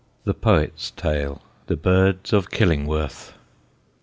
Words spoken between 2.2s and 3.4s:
OF KILLINGWORTH.